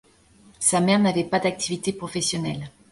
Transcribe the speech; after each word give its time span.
Sa 0.57 0.81
mère 0.81 0.97
n'avait 0.97 1.23
pas 1.23 1.37
d'activités 1.39 1.93
professionnelles. 1.93 2.71